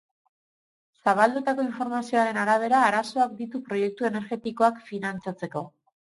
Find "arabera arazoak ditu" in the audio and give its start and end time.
2.45-3.63